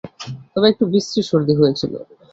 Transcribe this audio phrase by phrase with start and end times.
[0.53, 1.93] তবে একটু বিশ্রী সর্দি হয়েছিল।